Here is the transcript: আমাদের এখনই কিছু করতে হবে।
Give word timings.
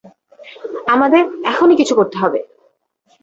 আমাদের 0.87 1.23
এখনই 1.43 1.75
কিছু 1.75 1.93
করতে 1.95 2.17
হবে। 2.17 2.39